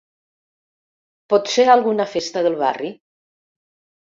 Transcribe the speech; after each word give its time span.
Potser 1.33 1.65
alguna 1.73 2.09
festa 2.17 2.45
del 2.49 2.59
barri. 2.65 2.93